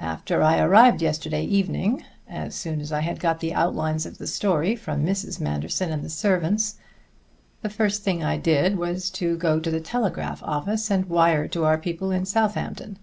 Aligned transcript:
After 0.00 0.40
I 0.40 0.58
arrived 0.58 1.02
yesterday 1.02 1.44
evening, 1.44 2.02
as 2.26 2.54
soon 2.54 2.80
as 2.80 2.92
I 2.92 3.00
had 3.00 3.20
got 3.20 3.40
the 3.40 3.52
outlines 3.52 4.06
of 4.06 4.16
the 4.16 4.26
story 4.26 4.74
from 4.74 5.04
Mrs. 5.04 5.38
Manderson 5.38 5.92
and 5.92 6.02
the 6.02 6.08
servants, 6.08 6.76
the 7.60 7.68
first 7.68 8.02
thing 8.02 8.24
I 8.24 8.38
did 8.38 8.78
was 8.78 9.10
to 9.20 9.36
go 9.36 9.60
to 9.60 9.70
the 9.70 9.82
telegraph 9.82 10.42
office 10.42 10.90
and 10.90 11.04
wire 11.10 11.46
to 11.48 11.66
our 11.66 11.76
people 11.76 12.10
in 12.10 12.24
Southampton. 12.24 12.98